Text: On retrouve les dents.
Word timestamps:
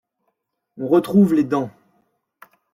On 0.77 0.87
retrouve 0.87 1.35
les 1.35 1.43
dents. 1.43 1.69